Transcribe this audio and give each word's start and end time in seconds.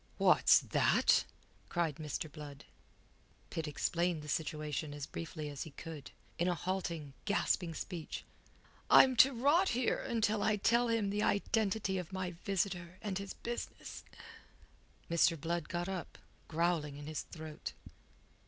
"What's 0.17 0.57
that?" 0.61 1.25
cried 1.69 1.97
Mr. 1.97 2.27
Blood. 2.27 2.65
Pitt 3.51 3.67
explained 3.67 4.23
the 4.23 4.27
situation 4.27 4.95
as 4.95 5.05
briefly 5.05 5.47
as 5.47 5.61
he 5.61 5.69
could, 5.69 6.09
in 6.39 6.47
a 6.47 6.55
halting, 6.55 7.13
gasping 7.25 7.75
speech. 7.75 8.23
"I'm 8.89 9.15
to 9.17 9.31
rot 9.31 9.69
here 9.69 9.99
until 10.01 10.41
I 10.41 10.55
tell 10.55 10.87
him 10.87 11.11
the 11.11 11.21
identity 11.21 11.99
of 11.99 12.11
my 12.11 12.31
visitor 12.31 12.97
and 13.03 13.19
his 13.19 13.35
business." 13.35 14.03
Mr. 15.07 15.39
Blood 15.39 15.69
got 15.69 15.87
up, 15.87 16.17
growling 16.47 16.97
in 16.97 17.05
his 17.05 17.21
throat. 17.21 17.73